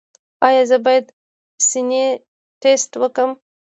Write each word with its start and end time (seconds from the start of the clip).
ایا 0.47 0.63
زه 0.69 0.77
باید 0.85 1.05
د 1.11 1.13
سینې 1.69 2.05
ټسټ 2.61 2.91
وکړم؟ 3.01 3.31